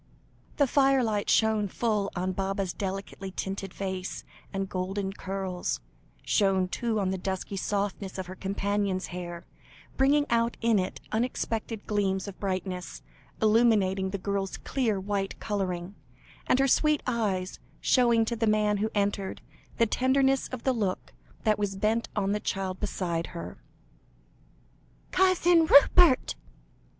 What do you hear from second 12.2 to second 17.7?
of brightness, illuminating the girl's clear white colouring, and her sweet eyes,